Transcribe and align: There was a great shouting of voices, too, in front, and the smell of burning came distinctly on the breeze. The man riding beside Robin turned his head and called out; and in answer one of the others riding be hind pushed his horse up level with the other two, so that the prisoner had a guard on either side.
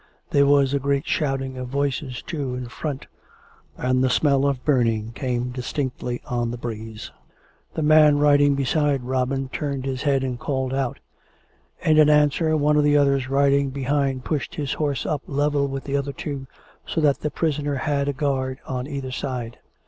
There 0.31 0.47
was 0.47 0.73
a 0.73 0.79
great 0.79 1.05
shouting 1.07 1.59
of 1.59 1.67
voices, 1.67 2.23
too, 2.23 2.55
in 2.55 2.69
front, 2.69 3.05
and 3.77 4.03
the 4.03 4.09
smell 4.09 4.47
of 4.47 4.65
burning 4.65 5.11
came 5.11 5.51
distinctly 5.51 6.23
on 6.25 6.49
the 6.49 6.57
breeze. 6.57 7.11
The 7.75 7.83
man 7.83 8.17
riding 8.17 8.55
beside 8.55 9.03
Robin 9.03 9.47
turned 9.49 9.85
his 9.85 10.01
head 10.01 10.23
and 10.23 10.39
called 10.39 10.73
out; 10.73 10.97
and 11.83 11.99
in 11.99 12.09
answer 12.09 12.57
one 12.57 12.77
of 12.77 12.83
the 12.83 12.97
others 12.97 13.29
riding 13.29 13.69
be 13.69 13.83
hind 13.83 14.25
pushed 14.25 14.55
his 14.55 14.73
horse 14.73 15.05
up 15.05 15.21
level 15.27 15.67
with 15.67 15.83
the 15.83 15.95
other 15.97 16.13
two, 16.13 16.47
so 16.83 16.99
that 17.01 17.19
the 17.19 17.29
prisoner 17.29 17.75
had 17.75 18.07
a 18.07 18.13
guard 18.13 18.57
on 18.65 18.87
either 18.87 19.11
side. 19.11 19.59